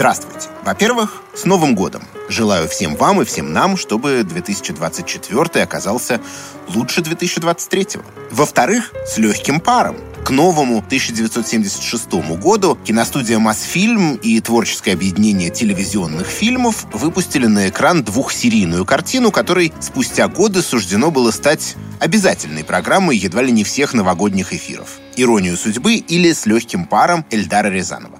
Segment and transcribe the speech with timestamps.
[0.00, 0.48] Здравствуйте.
[0.64, 2.02] Во-первых, с Новым годом.
[2.30, 6.22] Желаю всем вам и всем нам, чтобы 2024 оказался
[6.68, 8.00] лучше 2023.
[8.30, 9.96] Во-вторых, с легким паром.
[10.24, 18.86] К новому 1976 году киностудия «Мосфильм» и творческое объединение телевизионных фильмов выпустили на экран двухсерийную
[18.86, 24.98] картину, которой спустя годы суждено было стать обязательной программой едва ли не всех новогодних эфиров.
[25.16, 28.19] «Иронию судьбы» или «С легким паром» Эльдара Рязанова.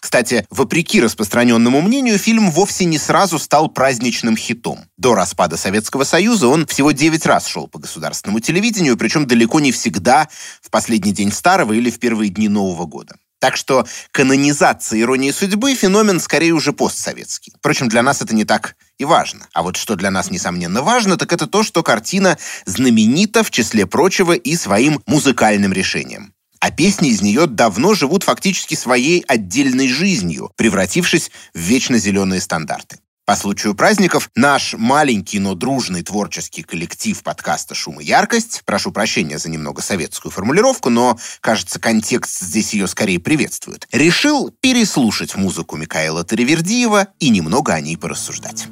[0.00, 4.84] Кстати, вопреки распространенному мнению, фильм вовсе не сразу стал праздничным хитом.
[4.96, 9.72] До распада Советского Союза он всего 9 раз шел по государственному телевидению, причем далеко не
[9.72, 10.28] всегда
[10.62, 13.16] в последний день старого или в первые дни Нового года.
[13.40, 17.52] Так что канонизация «Иронии судьбы»— феномен скорее уже постсоветский.
[17.58, 19.46] Впрочем, для нас это не так и важно.
[19.52, 22.36] А вот что для нас, несомненно, важно, так это то, что картина
[22.66, 26.32] знаменита, в числе прочего, и своим музыкальным решением.
[26.60, 32.98] А песни из нее давно живут фактически своей отдельной жизнью, превратившись в вечно зеленые стандарты.
[33.28, 39.38] По случаю праздников наш маленький, но дружный творческий коллектив подкаста «Шум и яркость», прошу прощения
[39.38, 46.24] за немного советскую формулировку, но, кажется, контекст здесь ее скорее приветствует, решил переслушать музыку Микаэла
[46.24, 48.66] Таривердиева и немного о ней порассуждать.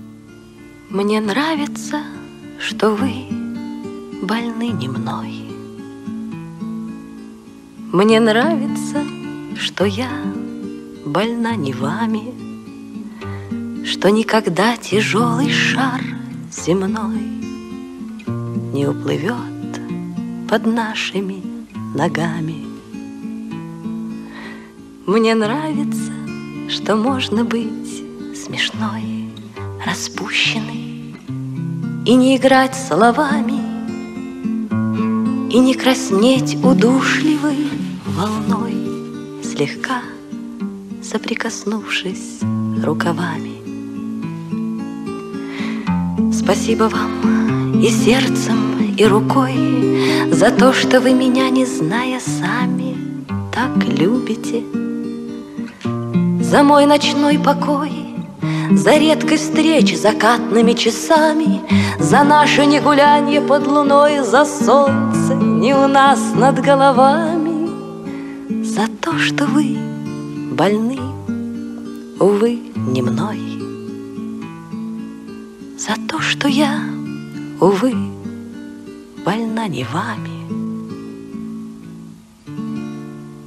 [0.88, 2.02] Мне нравится,
[2.58, 3.26] что вы
[4.22, 5.45] больны не мной.
[7.92, 9.04] Мне нравится,
[9.56, 10.10] что я
[11.04, 12.34] больна не вами,
[13.84, 16.00] Что никогда тяжелый шар
[16.50, 17.22] земной
[18.72, 19.80] Не уплывет
[20.48, 21.42] под нашими
[21.94, 22.66] ногами.
[25.06, 26.12] Мне нравится,
[26.68, 28.02] что можно быть
[28.34, 29.30] смешной,
[29.86, 31.14] распущенной
[32.04, 33.65] И не играть словами,
[35.56, 37.56] И не краснеть удушливой
[38.04, 38.74] волной,
[39.42, 40.02] слегка
[41.02, 42.40] соприкоснувшись
[42.84, 43.56] рукавами.
[46.30, 49.54] Спасибо вам и сердцем, и рукой
[50.30, 52.94] За то, что вы меня, не зная сами,
[53.50, 54.62] так любите.
[56.42, 57.92] За мой ночной покой,
[58.72, 61.62] за редкость встреч закатными часами,
[62.06, 67.66] За наше негулянье под луной, за солнце не у нас над головами.
[68.64, 69.76] За то, что вы
[70.52, 71.00] больны,
[72.20, 73.40] увы, не мной.
[75.76, 76.80] За то, что я,
[77.60, 77.92] увы,
[79.24, 80.46] больна не вами.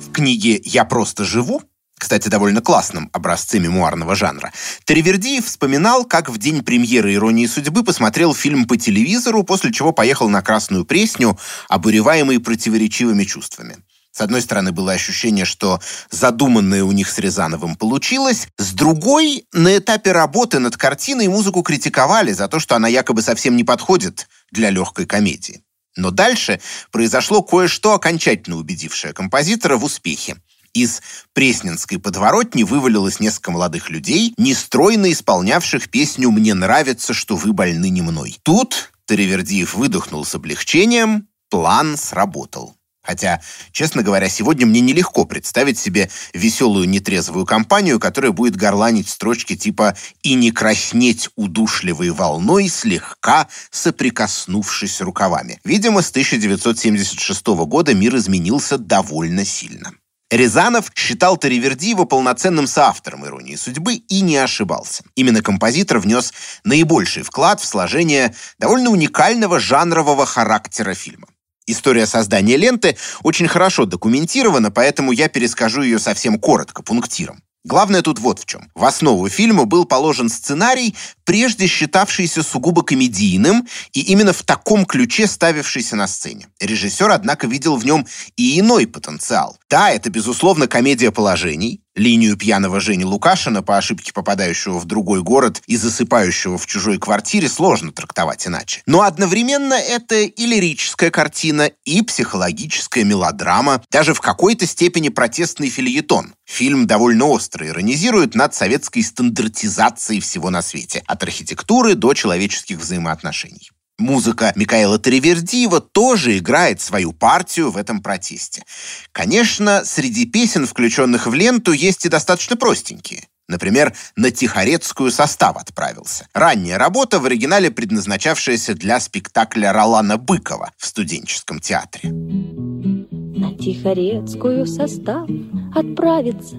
[0.02, 1.62] В книге «Я просто живу»
[2.00, 4.52] кстати, довольно классном образце мемуарного жанра,
[4.86, 10.30] Теревердиев вспоминал, как в день премьеры «Иронии судьбы» посмотрел фильм по телевизору, после чего поехал
[10.30, 13.76] на Красную Пресню, обуреваемый противоречивыми чувствами.
[14.12, 18.48] С одной стороны, было ощущение, что задуманное у них с Рязановым получилось.
[18.58, 23.56] С другой, на этапе работы над картиной музыку критиковали за то, что она якобы совсем
[23.56, 25.62] не подходит для легкой комедии.
[25.96, 26.62] Но дальше
[26.92, 30.38] произошло кое-что, окончательно убедившее композитора в успехе.
[30.74, 31.02] Из
[31.34, 38.02] Пресненской подворотни вывалилось несколько молодых людей, нестройно исполнявших песню «Мне нравится, что вы больны не
[38.02, 38.38] мной».
[38.44, 42.76] Тут Таривердиев выдохнул с облегчением, план сработал.
[43.02, 43.42] Хотя,
[43.72, 49.98] честно говоря, сегодня мне нелегко представить себе веселую нетрезвую компанию, которая будет горланить строчки типа
[50.22, 55.60] «и не краснеть удушливой волной, слегка соприкоснувшись рукавами».
[55.64, 59.94] Видимо, с 1976 года мир изменился довольно сильно.
[60.32, 65.04] Рязанов считал Таривердиева полноценным соавтором «Иронии судьбы» и не ошибался.
[65.16, 71.28] Именно композитор внес наибольший вклад в сложение довольно уникального жанрового характера фильма.
[71.66, 77.42] История создания ленты очень хорошо документирована, поэтому я перескажу ее совсем коротко, пунктиром.
[77.66, 78.72] Главное тут вот в чем.
[78.74, 85.28] В основу фильма был положен сценарий, прежде считавшийся сугубо комедийным и именно в таком ключе
[85.28, 86.48] ставившийся на сцене.
[86.62, 89.58] Режиссер, однако, видел в нем и иной потенциал.
[89.70, 95.62] Да, это, безусловно, комедия положений, Линию пьяного Жени Лукашина, по ошибке попадающего в другой город
[95.68, 98.82] и засыпающего в чужой квартире, сложно трактовать иначе.
[98.86, 106.34] Но одновременно это и лирическая картина, и психологическая мелодрама, даже в какой-то степени протестный фильетон.
[106.46, 113.72] Фильм довольно остро иронизирует над советской стандартизацией всего на свете, от архитектуры до человеческих взаимоотношений.
[114.00, 118.64] Музыка Микаэла Таривердиева тоже играет свою партию в этом протесте.
[119.12, 123.28] Конечно, среди песен, включенных в ленту, есть и достаточно простенькие.
[123.50, 126.28] Например, на Тихорецкую состав отправился.
[126.34, 132.10] Ранняя работа в оригинале предназначавшаяся для спектакля Ролана Быкова в студенческом театре.
[132.10, 135.28] На Тихорецкую состав
[135.76, 136.56] отправится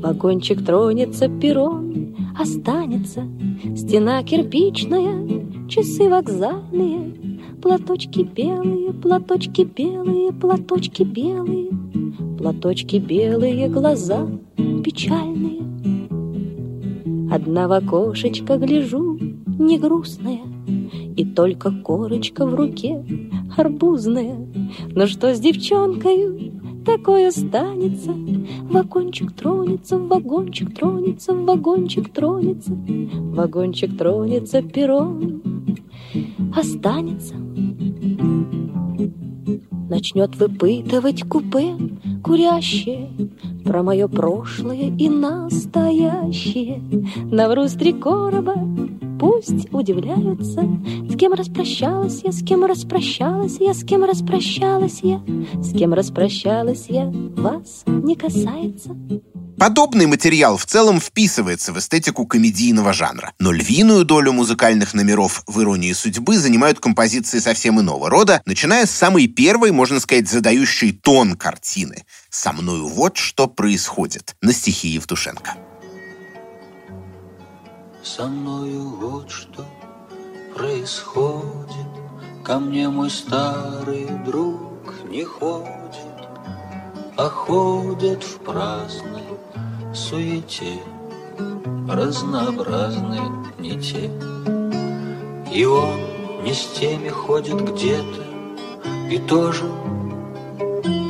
[0.00, 3.26] Вагончик тронется, перрон останется,
[3.76, 11.70] Стена кирпичная, часы вокзальные, Платочки белые, платочки белые, платочки белые,
[12.38, 14.26] Платочки белые, глаза
[14.82, 15.58] печальные.
[17.30, 19.18] Одна в окошечко гляжу,
[19.58, 20.40] не грустная,
[21.16, 23.04] И только корочка в руке
[23.56, 24.48] арбузная.
[24.94, 26.52] Но что с девчонкой
[26.86, 28.14] такое станется?
[28.70, 35.42] Вагончик тронется, вагончик тронется, вагончик тронется, Вагончик тронется, перрон
[36.58, 37.34] останется.
[39.88, 41.74] Начнет выпытывать купе
[42.22, 43.08] курящее
[43.64, 46.82] Про мое прошлое и настоящее
[47.68, 48.54] с три короба,
[49.18, 50.62] пусть удивляются
[51.08, 55.22] С кем распрощалась я, с кем распрощалась я, с кем распрощалась я
[55.54, 58.94] С кем распрощалась я, вас не касается
[59.58, 65.60] Подобный материал в целом вписывается в эстетику комедийного жанра, но львиную долю музыкальных номеров в
[65.60, 71.36] «Иронии судьбы» занимают композиции совсем иного рода, начиная с самой первой, можно сказать, задающей тон
[71.36, 72.04] картины.
[72.30, 75.56] «Со мною вот что происходит» на стихи Евтушенко.
[78.04, 79.66] Со мною вот что
[80.54, 81.86] происходит,
[82.44, 85.68] Ко мне мой старый друг не ходит,
[87.16, 89.27] А ходит в праздной
[89.94, 90.80] суете
[91.88, 94.10] Разнообразные не те
[95.52, 96.00] И он
[96.44, 98.22] не с теми ходит где-то
[99.10, 99.64] И тоже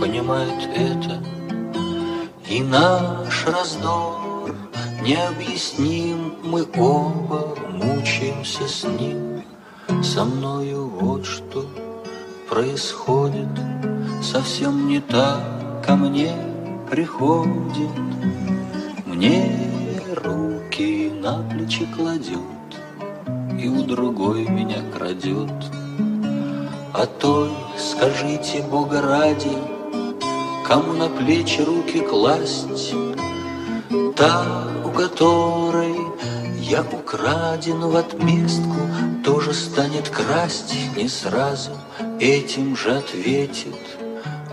[0.01, 1.23] понимает это.
[2.49, 4.55] И наш раздор
[5.03, 9.43] необъясним Мы оба мучаемся с ним.
[10.03, 11.67] Со мною вот что
[12.49, 13.49] происходит
[14.23, 16.33] Совсем не так ко мне
[16.91, 17.91] приходит
[19.19, 19.51] мне
[20.15, 22.39] руки на плечи кладет
[23.61, 25.51] И у другой меня крадет.
[26.95, 29.57] А той, скажите, Бога ради,
[30.67, 32.95] Кому на плечи руки класть,
[34.15, 34.45] Та,
[34.85, 35.97] у которой
[36.61, 38.77] я украден в отместку,
[39.25, 41.73] Тоже станет красть не сразу,
[42.21, 43.75] Этим же ответит,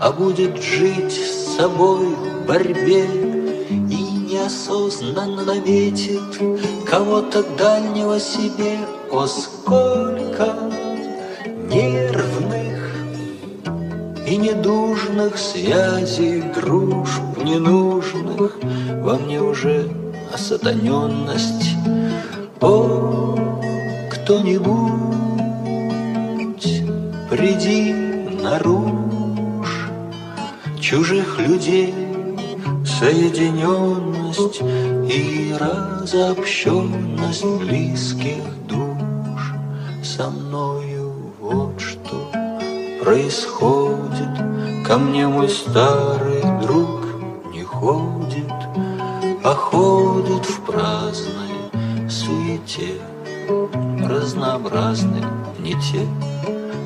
[0.00, 3.25] А будет жить с собой в борьбе
[4.46, 6.22] неосознанно наметит
[6.86, 8.78] Кого-то дальнего себе,
[9.10, 10.54] о сколько
[11.68, 12.94] нервных
[14.26, 18.58] и недужных связей, дружб ненужных.
[19.02, 19.88] Во мне уже
[20.32, 21.70] осатаненность.
[22.60, 23.36] О,
[24.12, 24.72] кто-нибудь,
[27.30, 27.92] приди
[28.42, 29.88] наружь
[30.80, 32.05] чужих людей
[32.98, 39.52] соединенность и разобщенность близких душ
[40.02, 42.16] со мною вот что
[43.04, 44.86] происходит.
[44.86, 47.04] Ко мне мой старый друг
[47.52, 48.52] не ходит,
[49.44, 52.94] а ходит в праздной суете,
[54.08, 55.24] разнообразной
[55.58, 56.06] не те.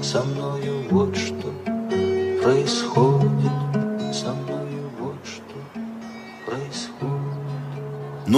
[0.03, 1.53] Со мною вот что
[2.43, 3.10] происходит.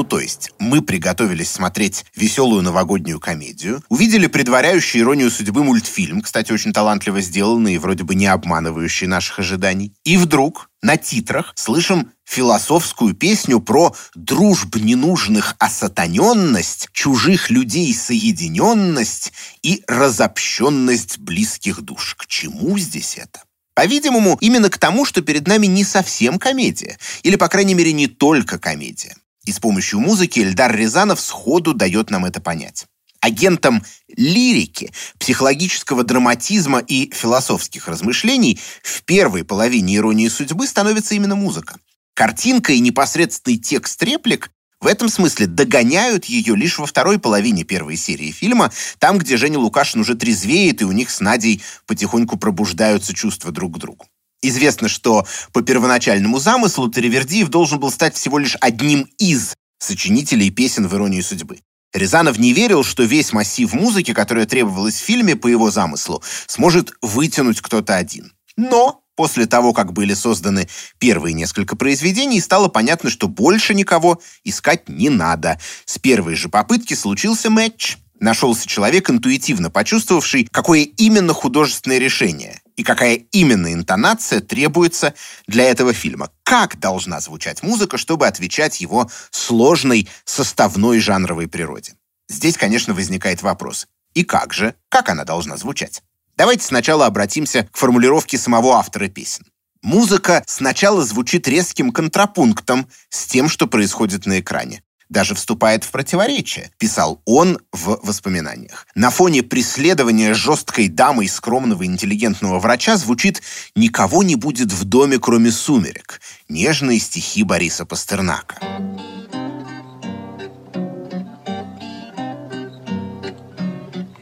[0.02, 6.50] Ну, то есть, мы приготовились смотреть веселую новогоднюю комедию, увидели предваряющий иронию судьбы мультфильм, кстати,
[6.50, 9.94] очень талантливо сделанный и вроде бы не обманывающий наших ожиданий.
[10.02, 19.32] И вдруг на титрах слышим философскую песню про дружб ненужных осатаненность, чужих людей соединенность
[19.62, 22.16] и разобщенность близких душ.
[22.18, 23.44] К чему здесь это?
[23.74, 28.08] По-видимому, именно к тому, что перед нами не совсем комедия, или, по крайней мере, не
[28.08, 29.14] только комедия.
[29.44, 32.86] И с помощью музыки Эльдар Рязанов сходу дает нам это понять.
[33.20, 41.76] Агентом лирики, психологического драматизма и философских размышлений в первой половине «Иронии судьбы» становится именно музыка.
[42.14, 47.96] Картинка и непосредственный текст реплик в этом смысле догоняют ее лишь во второй половине первой
[47.96, 53.14] серии фильма, там, где Женя Лукашин уже трезвеет, и у них с Надей потихоньку пробуждаются
[53.14, 54.06] чувства друг к другу.
[54.42, 60.88] Известно, что по первоначальному замыслу Теревердиев должен был стать всего лишь одним из сочинителей песен
[60.88, 61.60] в «Иронии судьбы».
[61.92, 66.92] Рязанов не верил, что весь массив музыки, которая требовалась в фильме по его замыслу, сможет
[67.02, 68.32] вытянуть кто-то один.
[68.56, 70.68] Но после того, как были созданы
[70.98, 75.60] первые несколько произведений, стало понятно, что больше никого искать не надо.
[75.84, 77.98] С первой же попытки случился матч.
[78.18, 85.14] Нашелся человек, интуитивно почувствовавший, какое именно художественное решение и какая именно интонация требуется
[85.46, 86.30] для этого фильма.
[86.42, 91.94] Как должна звучать музыка, чтобы отвечать его сложной составной жанровой природе.
[92.28, 93.86] Здесь, конечно, возникает вопрос.
[94.14, 94.74] И как же?
[94.88, 96.02] Как она должна звучать?
[96.36, 99.46] Давайте сначала обратимся к формулировке самого автора песен.
[99.82, 106.70] Музыка сначала звучит резким контрапунктом с тем, что происходит на экране даже вступает в противоречие,
[106.78, 108.86] писал он в воспоминаниях.
[108.94, 113.42] На фоне преследования жесткой дамой скромного интеллигентного врача звучит
[113.76, 118.56] «Никого не будет в доме, кроме сумерек» нежные стихи Бориса Пастернака.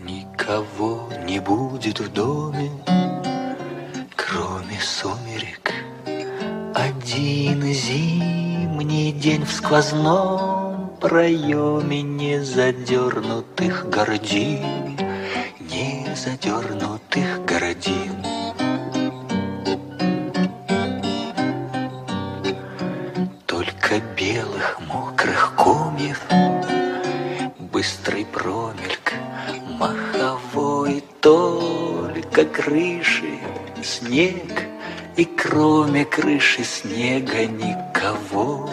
[0.04, 2.70] Никого не будет в доме,
[4.16, 5.72] кроме сумерек.
[6.74, 14.98] Один зимний день в сквозном проеме не задернутых гордин,
[15.58, 18.22] не задернутых гордин.
[23.46, 26.20] Только белых мокрых комьев,
[27.58, 29.14] быстрый промельк,
[29.78, 33.38] маховой только крыши,
[33.82, 34.52] снег,
[35.16, 38.68] и кроме крыши снега никого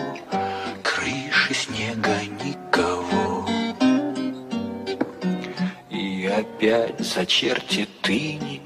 [6.57, 8.59] опять зачертит тыни,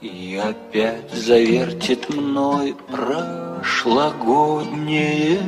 [0.00, 5.40] И опять завертит мной прошлогоднее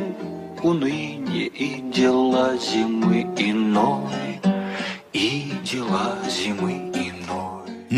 [0.61, 4.41] уныние И дела зимы иной,
[5.13, 6.88] и дела зимы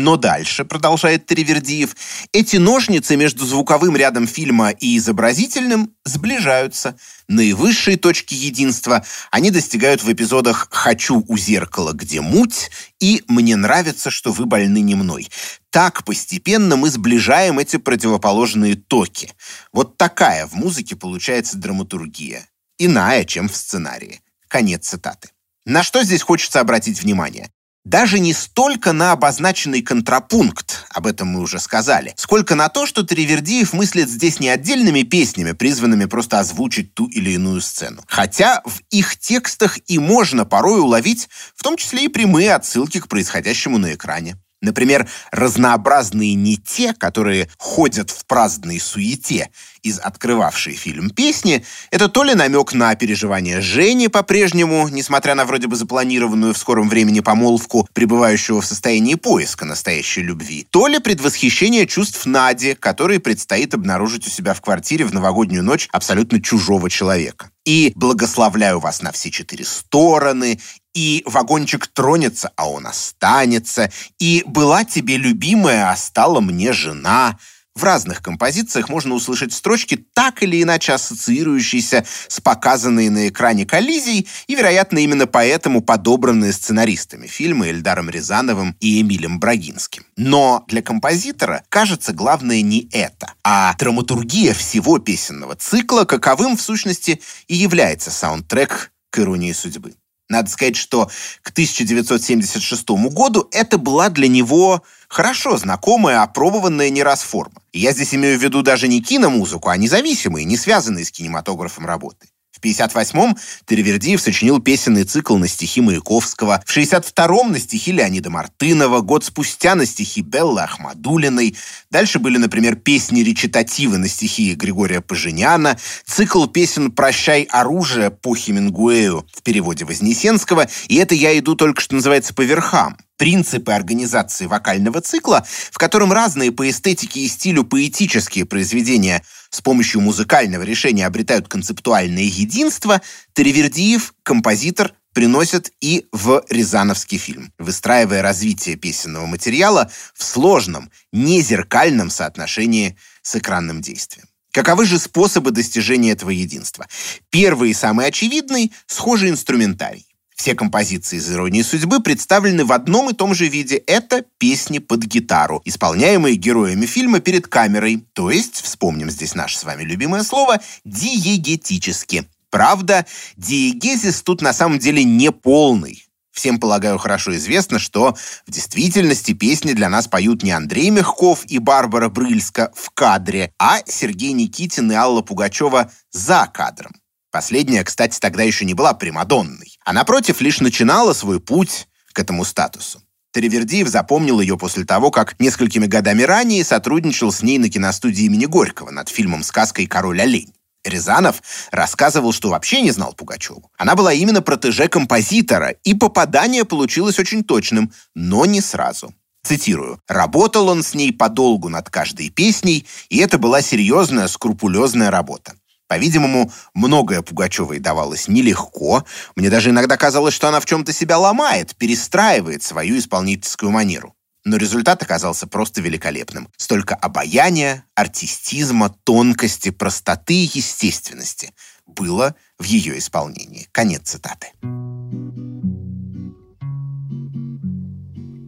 [0.01, 1.95] но дальше, продолжает Тривердиев,
[2.33, 6.97] эти ножницы между звуковым рядом фильма и изобразительным сближаются.
[7.27, 14.11] Наивысшие точки единства они достигают в эпизодах «Хочу у зеркала, где муть» и «Мне нравится,
[14.11, 15.29] что вы больны не мной».
[15.69, 19.31] Так постепенно мы сближаем эти противоположные токи.
[19.71, 22.49] Вот такая в музыке получается драматургия.
[22.77, 24.21] Иная, чем в сценарии.
[24.49, 25.29] Конец цитаты.
[25.65, 27.51] На что здесь хочется обратить внимание?
[27.83, 33.01] Даже не столько на обозначенный контрапункт, об этом мы уже сказали, сколько на то, что
[33.01, 38.03] Тривердиев мыслит здесь не отдельными песнями, призванными просто озвучить ту или иную сцену.
[38.05, 43.07] Хотя в их текстах и можно порой уловить, в том числе и прямые отсылки к
[43.07, 44.37] происходящему на экране.
[44.61, 49.49] Например, разнообразные не те, которые ходят в праздной суете
[49.81, 55.67] из открывавшей фильм песни, это то ли намек на переживание Жени по-прежнему, несмотря на вроде
[55.67, 61.87] бы запланированную в скором времени помолвку, пребывающего в состоянии поиска настоящей любви, то ли предвосхищение
[61.87, 67.49] чувств Нади, которой предстоит обнаружить у себя в квартире в новогоднюю ночь абсолютно чужого человека.
[67.65, 70.59] И благословляю вас на все четыре стороны,
[70.93, 77.37] и вагончик тронется, а он останется, и была тебе любимая, а стала мне жена.
[77.73, 84.27] В разных композициях можно услышать строчки, так или иначе ассоциирующиеся с показанной на экране коллизией,
[84.47, 90.03] и, вероятно, именно поэтому подобранные сценаристами фильма Эльдаром Рязановым и Эмилем Брагинским.
[90.17, 97.21] Но для композитора, кажется, главное не это, а драматургия всего песенного цикла, каковым, в сущности,
[97.47, 99.93] и является саундтрек к «Иронии судьбы».
[100.31, 101.11] Надо сказать, что
[101.41, 107.61] к 1976 году это была для него хорошо знакомая, опробованная не раз форма.
[107.73, 112.30] Я здесь имею в виду даже не киномузыку, а независимые, не связанные с кинематографом работы.
[112.61, 119.01] В 58-м Теревердиев сочинил песенный цикл на стихи Маяковского, в 62-м на стихи Леонида Мартынова,
[119.01, 121.57] год спустя на стихи Беллы Ахмадулиной.
[121.89, 129.41] Дальше были, например, песни-речитативы на стихи Григория Поженяна, цикл песен «Прощай оружие» по Хемингуэю в
[129.41, 135.45] переводе Вознесенского, и это я иду только, что называется, по верхам принципы организации вокального цикла,
[135.71, 142.23] в котором разные по эстетике и стилю поэтические произведения с помощью музыкального решения обретают концептуальное
[142.23, 143.01] единство,
[143.33, 152.97] Теревердиев, композитор, приносят и в Рязановский фильм, выстраивая развитие песенного материала в сложном, незеркальном соотношении
[153.21, 154.27] с экранным действием.
[154.51, 156.87] Каковы же способы достижения этого единства?
[157.29, 160.07] Первый и самый очевидный– схожий инструментарий.
[160.41, 163.75] Все композиции из «Иронии судьбы» представлены в одном и том же виде.
[163.75, 169.63] Это песни под гитару, исполняемые героями фильма перед камерой, то есть, вспомним здесь наше с
[169.63, 172.27] вами любимое слово, диегетически.
[172.49, 173.05] Правда,
[173.37, 176.07] диегезис тут на самом деле не полный.
[176.31, 178.15] Всем, полагаю, хорошо известно, что
[178.47, 183.81] в действительности песни для нас поют не Андрей Мягков и Барбара Брыльска в кадре, а
[183.85, 186.93] Сергей Никитин и Алла Пугачева за кадром.
[187.31, 192.45] Последняя, кстати, тогда еще не была Примадонной, а напротив лишь начинала свой путь к этому
[192.45, 193.01] статусу.
[193.31, 198.45] Таривердиев запомнил ее после того, как несколькими годами ранее сотрудничал с ней на киностудии имени
[198.45, 200.53] Горького над фильмом «Сказка и король олень».
[200.83, 203.71] Рязанов рассказывал, что вообще не знал Пугачеву.
[203.77, 209.13] Она была именно протеже композитора, и попадание получилось очень точным, но не сразу.
[209.43, 210.01] Цитирую.
[210.07, 215.53] «Работал он с ней подолгу над каждой песней, и это была серьезная, скрупулезная работа.
[215.91, 219.03] По-видимому, многое Пугачевой давалось нелегко.
[219.35, 224.15] Мне даже иногда казалось, что она в чем-то себя ломает, перестраивает свою исполнительскую манеру.
[224.45, 226.47] Но результат оказался просто великолепным.
[226.55, 231.51] Столько обаяния, артистизма, тонкости, простоты и естественности
[231.85, 233.67] было в ее исполнении.
[233.73, 234.47] Конец цитаты.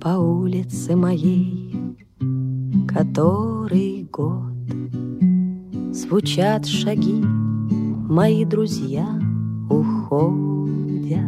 [0.01, 1.75] По улице моей,
[2.87, 4.53] который год
[5.93, 7.23] Звучат шаги,
[8.09, 9.07] мои друзья
[9.69, 11.21] уходят.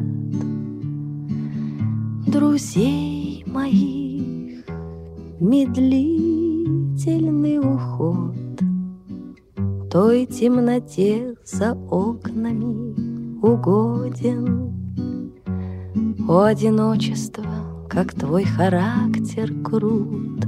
[2.25, 4.65] Друзей моих
[5.39, 8.34] медлительный уход
[9.91, 12.95] Той темноте за окнами
[13.45, 14.74] угоден.
[16.27, 20.43] О, одиночество, как твой характер крут,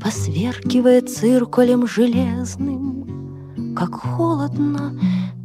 [0.00, 3.03] Посверкивая циркулем железным,
[3.74, 4.92] как холодно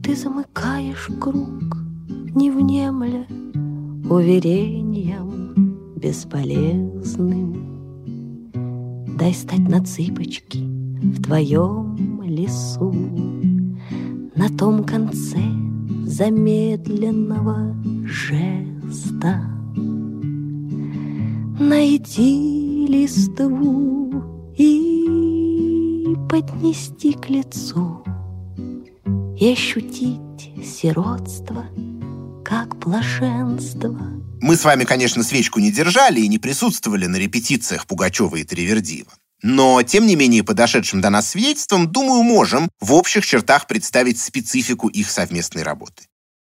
[0.03, 1.77] ты замыкаешь круг,
[2.35, 3.25] Не внемля
[4.09, 7.55] уверением бесполезным.
[9.17, 12.93] Дай стать на цыпочки в твоем лесу,
[14.35, 15.41] На том конце
[16.05, 19.41] замедленного жеста.
[21.59, 24.23] Найти листву
[24.57, 28.03] и поднести к лицу
[29.39, 31.65] и ощутить сиротство,
[32.43, 33.97] как блаженство.
[34.41, 39.11] Мы с вами, конечно, свечку не держали и не присутствовали на репетициях Пугачева и Тривердиева.
[39.41, 44.89] Но, тем не менее, подошедшим до нас свидетельством, думаю, можем в общих чертах представить специфику
[44.89, 46.03] их совместной работы.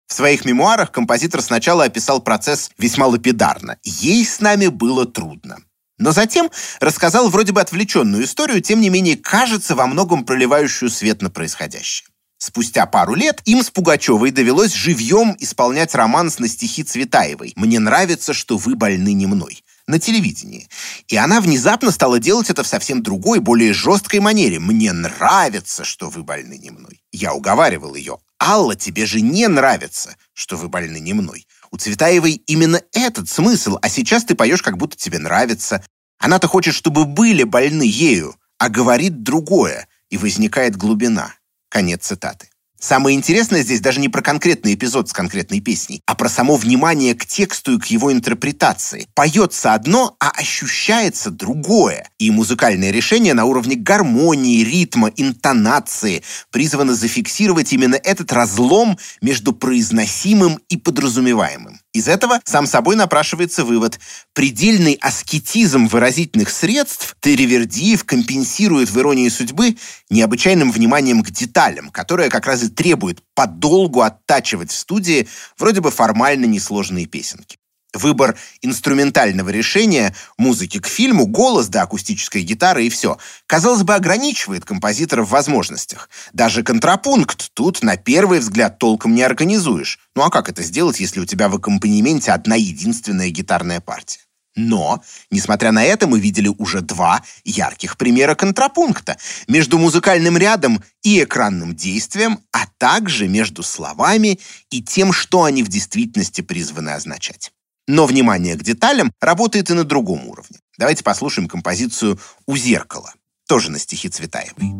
[0.09, 3.79] В своих мемуарах композитор сначала описал процесс весьма лапидарно.
[3.85, 5.59] Ей с нами было трудно.
[5.99, 6.51] Но затем
[6.81, 12.10] рассказал вроде бы отвлеченную историю, тем не менее, кажется, во многом проливающую свет на происходящее.
[12.43, 18.33] Спустя пару лет им с Пугачевой довелось живьем исполнять романс на стихи Цветаевой «Мне нравится,
[18.33, 20.67] что вы больны не мной» на телевидении.
[21.09, 24.59] И она внезапно стала делать это в совсем другой, более жесткой манере.
[24.59, 27.03] «Мне нравится, что вы больны не мной».
[27.13, 28.17] Я уговаривал ее.
[28.41, 31.47] «Алла, тебе же не нравится, что вы больны не мной».
[31.71, 35.85] У Цветаевой именно этот смысл, а сейчас ты поешь, как будто тебе нравится.
[36.19, 41.35] Она-то хочет, чтобы были больны ею, а говорит другое, и возникает глубина.
[41.71, 42.49] Конец цитаты.
[42.81, 47.15] Самое интересное здесь даже не про конкретный эпизод с конкретной песней, а про само внимание
[47.15, 49.07] к тексту и к его интерпретации.
[49.15, 52.09] Поется одно, а ощущается другое.
[52.19, 60.59] И музыкальное решение на уровне гармонии, ритма, интонации призвано зафиксировать именно этот разлом между произносимым
[60.71, 61.81] и подразумеваемым.
[61.93, 63.99] Из этого сам собой напрашивается вывод.
[64.33, 69.77] Предельный аскетизм выразительных средств Теревердиев компенсирует в «Иронии судьбы»
[70.09, 75.27] необычайным вниманием к деталям, которое как раз и требует подолгу оттачивать в студии
[75.59, 77.60] вроде бы формально несложные песенки.
[77.93, 84.65] Выбор инструментального решения, музыки к фильму, голос да акустическая гитара и все, казалось бы, ограничивает
[84.65, 86.09] композитора в возможностях.
[86.33, 89.99] Даже контрапункт тут на первый взгляд толком не организуешь.
[90.15, 94.21] Ну а как это сделать, если у тебя в аккомпанементе одна единственная гитарная партия?
[94.57, 99.17] Но, несмотря на это, мы видели уже два ярких примера контрапункта
[99.49, 104.39] между музыкальным рядом и экранным действием, а также между словами
[104.71, 107.53] и тем, что они в действительности призваны означать.
[107.93, 110.59] Но внимание к деталям работает и на другом уровне.
[110.79, 113.13] Давайте послушаем композицию «У зеркала»,
[113.49, 114.71] тоже на стихи Цветаевой.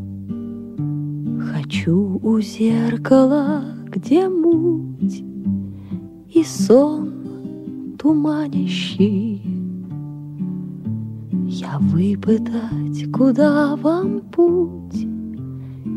[1.53, 5.25] Хочу у зеркала, где муть
[6.33, 9.43] и сон туманящий.
[11.49, 15.03] Я выпытать, куда вам путь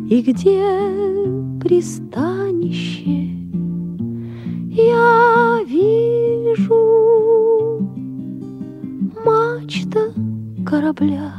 [0.10, 0.68] и где
[1.62, 3.43] пристанище.
[4.76, 6.74] Я вижу
[9.24, 10.12] мачта
[10.66, 11.32] корабля,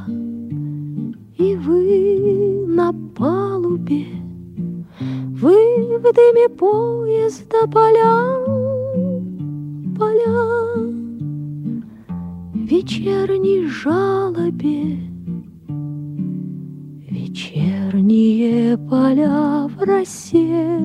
[1.37, 4.07] И вы на палубе,
[5.01, 8.39] Вы в дыме поезда поля,
[9.99, 10.77] поля,
[12.55, 15.01] Вечерней жалобе,
[17.11, 20.79] Вечерние поля в росе,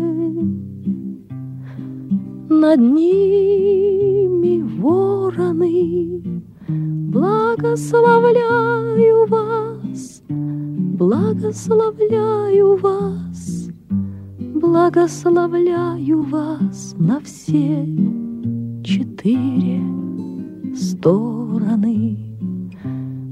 [2.60, 13.70] Над ними вороны, Благословляю вас, благословляю вас,
[14.40, 17.86] благословляю вас на все
[18.84, 19.82] четыре
[20.76, 22.18] стороны.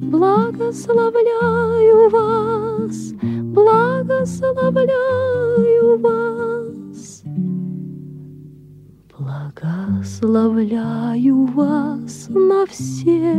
[0.03, 3.13] Благословляю вас,
[3.53, 6.66] благословляю вас.
[9.27, 13.33] Благословляю вас на все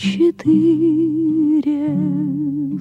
[0.00, 1.94] четыре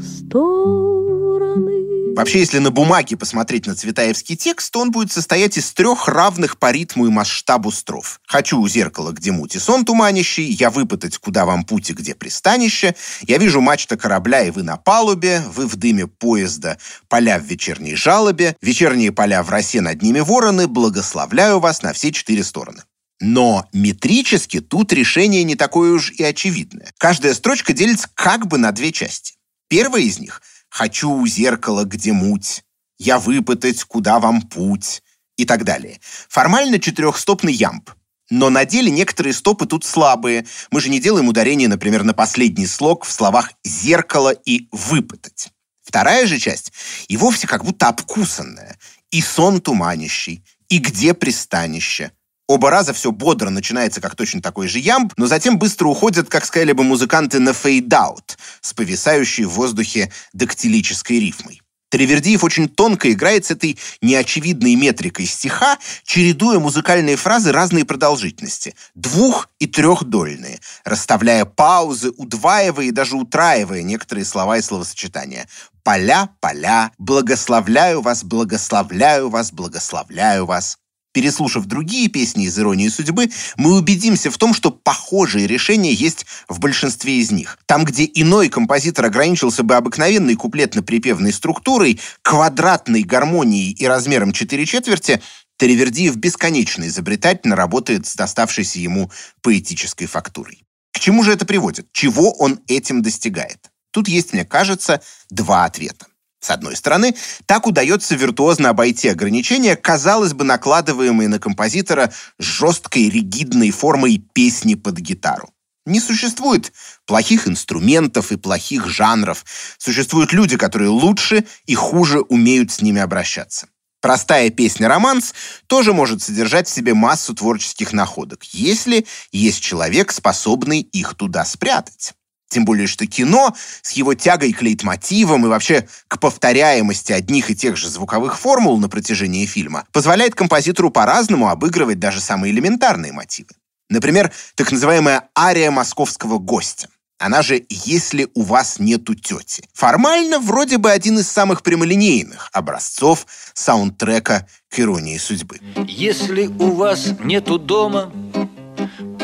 [0.01, 1.89] стороны.
[2.15, 6.57] Вообще, если на бумаге посмотреть на цветаевский текст, то он будет состоять из трех равных
[6.57, 8.21] по ритму и масштабу строф.
[8.25, 12.15] «Хочу у зеркала, где муть и сон туманящий», «Я выпытать, куда вам путь и где
[12.15, 12.95] пристанище»,
[13.27, 16.77] «Я вижу мачта корабля, и вы на палубе», «Вы в дыме поезда,
[17.09, 22.11] поля в вечерней жалобе», «Вечерние поля в росе над ними вороны», «Благословляю вас на все
[22.13, 22.83] четыре стороны».
[23.19, 26.93] Но метрически тут решение не такое уж и очевидное.
[26.97, 29.35] Каждая строчка делится как бы на две части.
[29.67, 32.63] Первая из них— «Хочу у зеркала, где муть»,
[32.97, 35.03] «Я выпытать, куда вам путь»
[35.35, 35.99] и так далее.
[36.27, 37.89] Формально четырехстопный ямб.
[38.29, 40.45] Но на деле некоторые стопы тут слабые.
[40.69, 45.49] Мы же не делаем ударение, например, на последний слог в словах «зеркало» и «выпытать».
[45.81, 46.71] Вторая же часть
[47.07, 48.77] и вовсе как будто обкусанная.
[49.11, 52.11] И сон туманящий, и где пристанище–
[52.49, 56.45] Оба раза все бодро начинается, как точно такой же ямб, но затем быстро уходят, как
[56.45, 61.61] сказали бы музыканты, на fade-out, с повисающей в воздухе дактилической рифмой.
[61.91, 69.47] Тривердиев очень тонко играет с этой неочевидной метрикой стиха, чередуя музыкальные фразы разной продолжительности, двух-
[69.59, 75.47] и трехдольные, расставляя паузы, удваивая и даже утраивая некоторые слова и словосочетания.
[75.83, 80.78] «Поля, поля, благословляю вас, благословляю вас, благословляю вас».
[81.11, 86.59] Переслушав другие песни из «Иронии судьбы», мы убедимся в том, что похожие решения есть в
[86.59, 87.57] большинстве из них.
[87.65, 95.21] Там, где иной композитор ограничился бы обыкновенной куплетно-припевной структурой, квадратной гармонией и размером 4 четверти,
[95.57, 100.63] Теревердиев бесконечно изобретательно работает с доставшейся ему поэтической фактурой.
[100.93, 101.91] К чему же это приводит?
[101.91, 103.69] Чего он этим достигает?
[103.91, 106.05] Тут есть, мне кажется, два ответа.
[106.39, 113.71] С одной стороны, так удается виртуозно обойти ограничения, казалось бы, накладываемые на композитора жесткой ригидной
[113.71, 115.49] формой песни под гитару.
[115.85, 116.71] Не существует
[117.05, 119.43] плохих инструментов и плохих жанров.
[119.77, 123.67] Существуют люди, которые лучше и хуже умеют с ними обращаться.
[124.01, 125.33] Простая песня-романс
[125.67, 132.13] тоже может содержать в себе массу творческих находок, если есть человек, способный их туда спрятать.
[132.49, 137.55] Тем более, что кино с его тягой к лейтмотивам и вообще к повторяемости одних и
[137.55, 143.49] тех же звуковых формул на протяжении фильма позволяет композитору по-разному обыгрывать даже самые элементарные мотивы.
[143.89, 146.89] Например, так называемая ария московского гостя.
[147.19, 149.67] Она же «Если у вас нету тети».
[149.73, 155.59] Формально вроде бы один из самых прямолинейных образцов саундтрека к иронии судьбы.
[155.85, 158.11] Если у вас нету дома,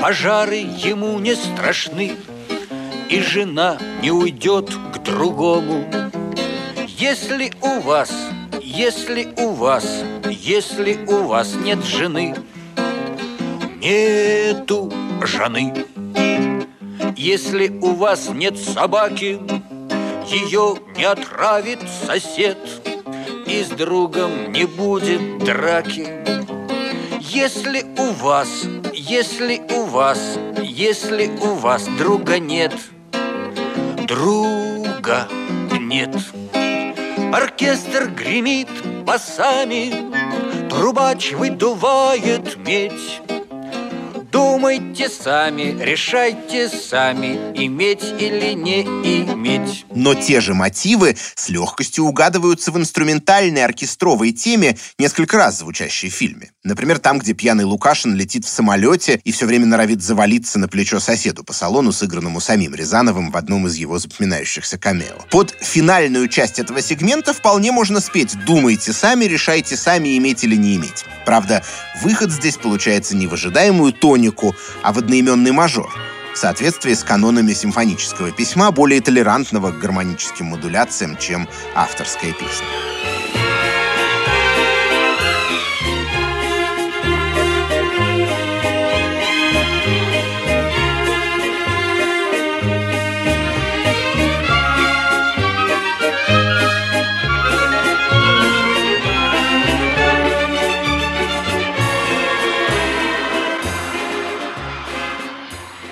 [0.01, 2.17] пожары ему не страшны,
[3.09, 5.85] и жена не уйдет к другому.
[6.87, 8.11] Если у вас,
[8.61, 9.85] если у вас,
[10.29, 12.35] если у вас нет жены,
[13.81, 14.91] нету
[15.21, 15.73] жены.
[17.15, 19.39] Если у вас нет собаки,
[20.27, 22.57] ее не отравит сосед,
[23.45, 26.07] и с другом не будет драки.
[27.19, 28.49] Если у вас,
[28.93, 30.19] если у вас,
[30.61, 32.73] если у вас друга нет–
[34.05, 35.27] друга
[35.79, 36.15] нет.
[37.33, 38.69] Оркестр гремит
[39.03, 39.93] басами,
[40.69, 43.21] Трубач выдувает медь.
[44.31, 49.85] Думайте сами, решайте сами, иметь или не иметь.
[49.91, 56.13] Но те же мотивы с легкостью угадываются в инструментальной оркестровой теме, несколько раз звучащей в
[56.13, 56.51] фильме.
[56.65, 60.99] Например, там, где пьяный Лукашин летит в самолете и все время норовит завалиться на плечо
[60.99, 65.15] соседу по салону, сыгранному самим Рязановым в одном из его запоминающихся камео.
[65.29, 70.75] Под финальную часть этого сегмента вполне можно спеть «Думайте сами, решайте сами, иметь или не
[70.77, 71.05] иметь».
[71.23, 71.63] Правда,
[72.01, 75.93] выход здесь получается не в ожидаемую тонику, а в одноименный мажор
[76.33, 83.24] в соответствии с канонами симфонического письма, более толерантного к гармоническим модуляциям, чем авторская песня.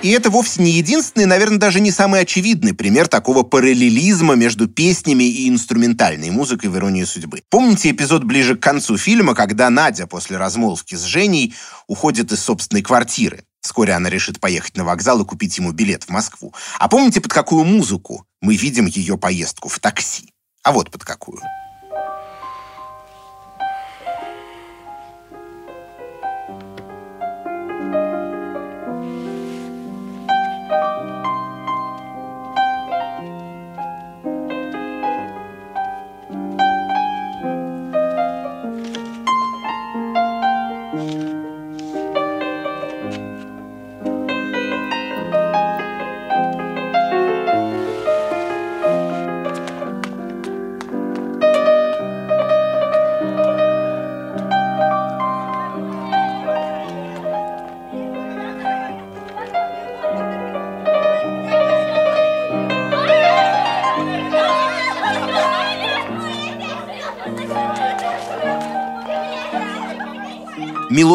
[0.04, 5.24] И это вовсе не единственный, наверное, даже не самый очевидный пример такого параллелизма между песнями
[5.24, 7.42] и инструментальной музыкой в «Иронии судьбы».
[7.48, 11.54] Помните эпизод ближе к концу фильма, когда Надя после размолвки с Женей
[11.86, 13.44] уходит из собственной квартиры?
[13.62, 16.52] Вскоре она решит поехать на вокзал и купить ему билет в Москву.
[16.78, 20.34] А помните, под какую музыку мы видим ее поездку в такси?
[20.62, 21.40] А вот под какую.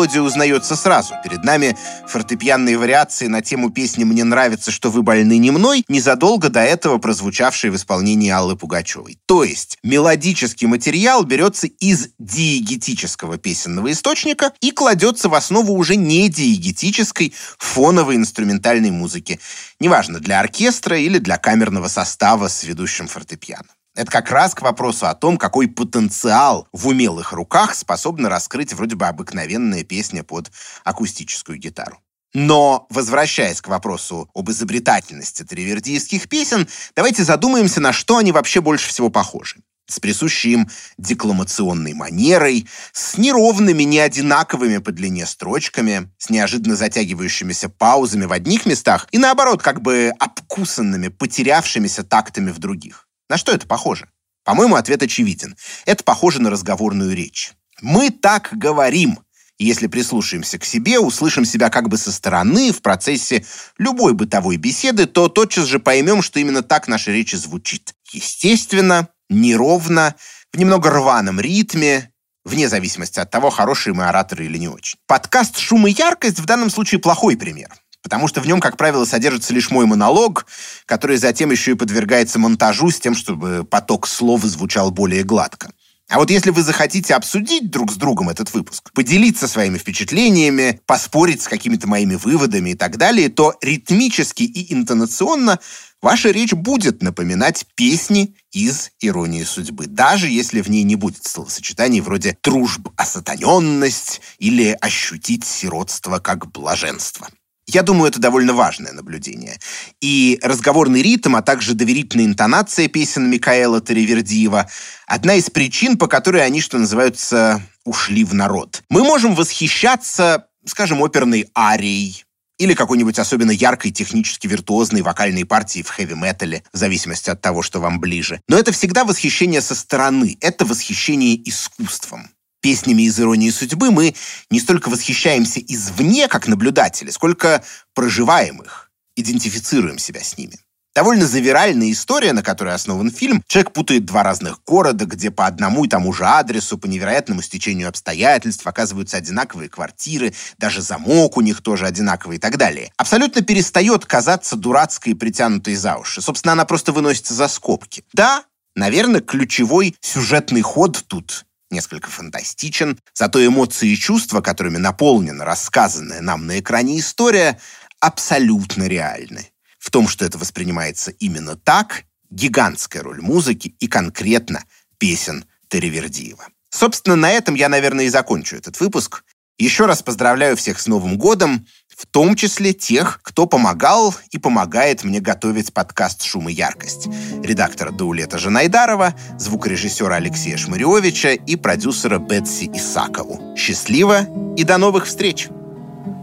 [0.10, 1.14] Мелодия узнается сразу.
[1.24, 6.50] Перед нами фортепианные вариации на тему песни «Мне нравится, что вы больны не мной», незадолго
[6.50, 9.20] до этого прозвучавшие в исполнении Аллы Пугачевой.
[9.28, 16.28] То есть мелодический материал берется из диегетического песенного источника и кладется в основу уже не
[16.28, 19.40] диегетической фоновой инструментальной музыки.
[19.80, 23.70] Неважно, для оркестра или для камерного состава с ведущим фортепиано.
[23.96, 28.96] Это как раз к вопросу о том, какой потенциал в умелых руках способна раскрыть вроде
[28.96, 30.52] бы обыкновенная песня под
[30.84, 32.00] акустическую гитару.
[32.34, 38.88] Но, возвращаясь к вопросу об изобретательности тривердийских песен, давайте задумаемся, на что они вообще больше
[38.88, 39.58] всего похожи.
[39.88, 48.26] С присущей им декламационной манерой, с неровными, неодинаковыми по длине строчками, с неожиданно затягивающимися паузами
[48.26, 53.09] в одних местах и, наоборот, как бы обкусанными, потерявшимися тактами в других.
[53.30, 54.10] На что это похоже?
[54.44, 55.56] По-моему, ответ очевиден.
[55.86, 57.52] Это похоже на разговорную речь.
[57.82, 59.20] Мы так говорим.
[59.60, 63.46] И если прислушаемся к себе, услышим себя как бы со стороны в процессе
[63.78, 67.94] любой бытовой беседы, то тотчас же поймем, что именно так наша речь звучит.
[68.12, 70.16] Естественно, неровно,
[70.54, 72.12] в немного рваном ритме,
[72.46, 74.98] вне зависимости от того, хорошие мы ораторы или не очень.
[75.06, 77.70] Подкаст «Шум и яркость» в данном случае плохой пример
[78.02, 80.46] потому что в нем, как правило, содержится лишь мой монолог,
[80.86, 85.72] который затем еще и подвергается монтажу с тем, чтобы поток слов звучал более гладко.
[86.10, 91.44] А вот если вы захотите обсудить друг с другом этот выпуск, поделиться своими впечатлениями, поспорить
[91.44, 95.60] с какими-то моими выводами и так далее, то ритмически и интонационно
[96.02, 102.02] ваша речь будет напоминать песни из «Иронии судьбы», даже если в ней не будет словосочетаний
[102.02, 107.30] вроде «дружб осатаненность» или «ощутить сиротство как блаженство».
[107.72, 109.60] Я думаю, это довольно важное наблюдение.
[110.02, 114.68] И разговорный ритм, а также доверительная интонация песен Микаэла Таривердиева–
[115.08, 118.82] одна из причин, по которой они, что называется, ушли в народ.
[118.90, 122.26] Мы можем восхищаться, скажем, оперной арией,
[122.58, 127.80] или какой-нибудь особенно яркой, технически виртуозной вокальной партии в хэви-метале, в зависимости от того, что
[127.80, 128.42] вам ближе.
[128.48, 132.30] Но это всегда восхищение со стороны, это восхищение искусством
[132.62, 134.16] песнями из «Иронии судьбы» мы
[134.50, 140.60] не столько восхищаемся извне, как наблюдатели, сколько проживаем их, идентифицируем себя с ними.
[140.96, 143.44] Довольно завиральная история, на которой основан фильм.
[143.48, 147.90] Человек путает два разных города, где по одному и тому же адресу, по невероятному стечению
[147.90, 152.92] обстоятельств оказываются одинаковые квартиры, даже замок у них тоже одинаковый и так далее.
[152.98, 156.22] Абсолютно перестает казаться дурацкой и притянутой за уши.
[156.22, 158.04] Собственно, она просто выносится за скобки.
[158.14, 158.44] Да,
[158.76, 166.48] наверное, ключевой сюжетный ход тут несколько фантастичен, зато эмоции и чувства, которыми наполнена рассказанная нам
[166.48, 167.60] на экране история,
[168.00, 169.52] абсолютно реальны.
[169.78, 174.64] В том, что это воспринимается именно так, гигантская роль музыки и конкретно
[174.98, 176.48] песен Теревердиева.
[176.70, 179.24] Собственно, на этом я, наверное, и закончу этот выпуск.
[179.58, 181.68] Еще раз поздравляю всех с Новым годом
[182.00, 187.10] в том числе тех, кто помогал и помогает мне готовить подкаст «Шум и яркость».
[187.44, 193.54] Редактора Даулета Жанайдарова, звукорежиссера Алексея Шмыревича и продюсера Бетси Исакову.
[193.58, 194.22] Счастливо
[194.56, 195.50] и до новых встреч!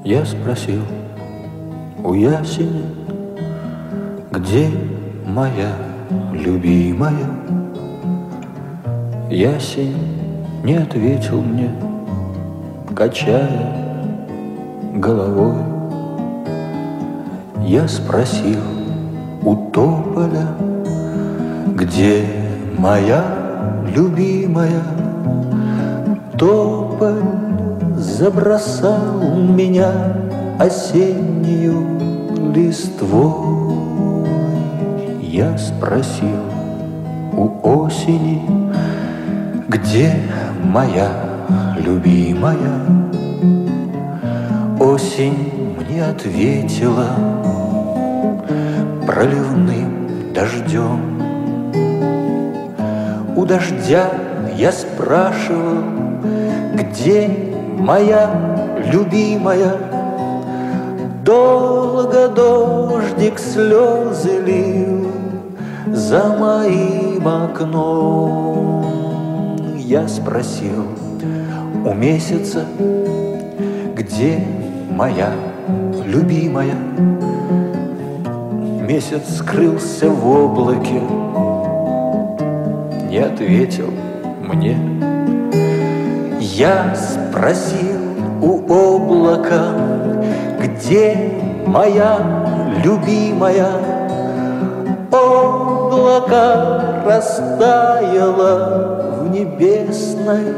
[0.03, 0.83] Я спросил
[2.03, 2.95] у ясеня,
[4.33, 4.71] где
[5.27, 5.77] моя
[6.33, 7.29] любимая?
[9.29, 11.71] Ясень не ответил мне,
[12.97, 13.86] качая
[14.96, 15.54] головой.
[17.64, 18.61] Я спросил
[19.42, 20.48] у тополя,
[21.74, 22.24] где
[22.78, 23.24] моя
[23.94, 24.82] любимая?
[26.38, 27.22] Тополь
[27.96, 29.90] забросал меня
[30.59, 33.76] осеннюю листвой
[35.22, 36.40] Я спросил
[37.32, 38.42] у осени
[39.68, 40.14] Где
[40.62, 41.11] моя
[41.78, 42.95] любимая?
[44.79, 47.09] Осень мне ответила
[49.07, 51.23] Проливным дождем
[53.35, 54.11] У дождя
[54.55, 55.83] я спрашивал
[56.75, 57.31] Где
[57.79, 58.31] моя
[58.93, 59.77] любимая?
[61.25, 65.11] Долго дождик слезы лил
[65.87, 68.85] За моим окном
[69.77, 70.85] Я спросил
[71.83, 72.67] у месяца
[73.95, 74.45] Где
[74.96, 75.30] моя
[76.04, 76.74] любимая?
[78.88, 81.00] Месяц скрылся в облаке
[83.11, 83.90] Не ответил
[84.40, 84.76] мне
[86.40, 88.00] Я спросил
[88.40, 89.74] у облака
[90.61, 91.32] где
[91.66, 92.18] моя
[92.85, 93.68] любимая?
[95.11, 98.50] Облако растаяло
[99.20, 100.54] в небесной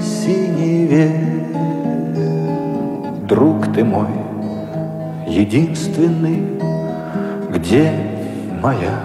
[0.00, 1.27] синеве.
[3.78, 4.08] Ты мой,
[5.28, 6.58] единственный,
[7.48, 7.92] где
[8.60, 9.04] моя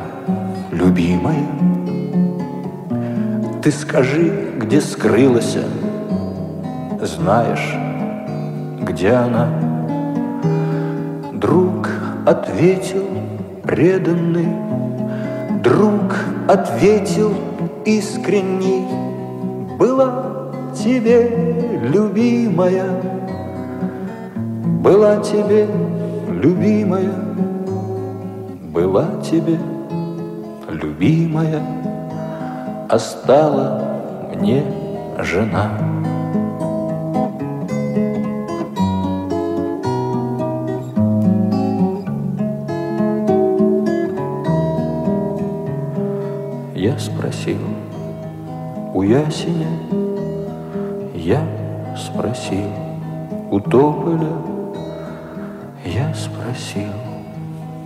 [0.71, 1.45] любимая?
[3.62, 5.59] Ты скажи, где скрылась,
[7.03, 7.75] знаешь,
[8.81, 9.47] где она?
[11.33, 11.89] Друг
[12.25, 13.05] ответил
[13.62, 14.49] преданный,
[15.62, 16.15] Друг
[16.47, 17.31] ответил
[17.86, 18.88] искренний,
[19.77, 21.29] Была тебе
[21.93, 23.22] любимая,
[24.83, 25.65] Была тебе
[26.27, 27.13] любимая,
[28.73, 29.57] Была тебе
[30.69, 31.61] любимая,
[32.89, 33.81] А стала
[34.35, 34.65] мне
[35.19, 35.69] жена.
[46.75, 47.59] Я спросил
[48.93, 49.69] у ясеня,
[51.15, 51.41] я
[51.95, 52.67] спросил
[53.49, 54.52] у тополя,
[56.13, 56.93] спросил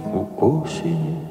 [0.06, 1.27] у осени.